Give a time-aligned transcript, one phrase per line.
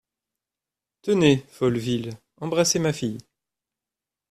[1.03, 3.19] Tenez, Folleville, embrassez ma fille.